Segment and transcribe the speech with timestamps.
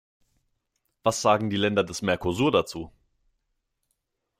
[1.03, 2.91] Was sagen die Länder des Mercosur dazu?